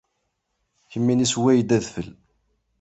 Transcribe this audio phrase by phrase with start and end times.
[0.91, 2.09] Kemmini sewway-d adfel.